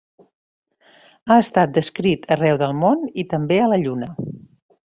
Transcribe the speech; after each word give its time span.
Ha 1.27 1.37
estat 1.41 1.75
descrit 1.75 2.25
arreu 2.37 2.59
del 2.63 2.73
món 2.85 3.05
i 3.25 3.29
també 3.35 3.61
a 3.67 3.69
la 3.75 3.81
Lluna. 3.87 4.13